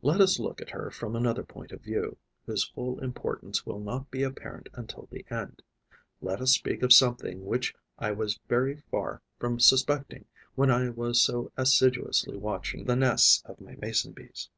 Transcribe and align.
Let 0.00 0.20
us 0.20 0.38
look 0.38 0.60
at 0.60 0.70
her 0.70 0.92
from 0.92 1.16
another 1.16 1.42
point 1.42 1.72
of 1.72 1.80
view, 1.80 2.18
whose 2.44 2.62
full 2.68 3.00
importance 3.00 3.66
will 3.66 3.80
not 3.80 4.12
be 4.12 4.22
apparent 4.22 4.68
until 4.74 5.08
the 5.10 5.26
end; 5.28 5.60
let 6.20 6.40
us 6.40 6.52
speak 6.52 6.84
of 6.84 6.92
something 6.92 7.44
which 7.44 7.74
I 7.98 8.12
was 8.12 8.38
very 8.48 8.76
far 8.92 9.22
from 9.40 9.58
suspecting 9.58 10.26
when 10.54 10.70
I 10.70 10.90
was 10.90 11.20
so 11.20 11.50
assiduously 11.56 12.36
watching 12.36 12.84
the 12.84 12.94
nests 12.94 13.42
of 13.44 13.60
my 13.60 13.74
Mason 13.74 14.12
bees. 14.12 14.50